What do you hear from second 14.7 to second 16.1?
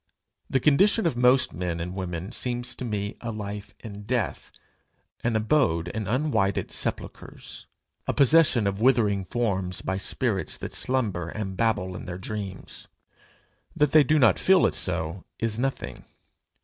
so, is nothing.